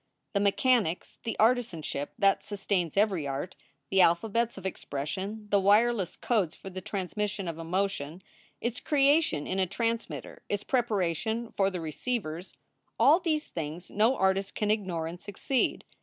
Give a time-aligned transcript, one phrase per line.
[0.33, 3.55] The me chanics, the artisanship that sustains every art,
[3.91, 8.23] the alphabets of expression, the wireless codes for the transmission of emotion,
[8.61, 12.55] its creation in a transmitter, its preparation fcr the receivers
[12.99, 15.85] all these things no artist can ignore and succeed.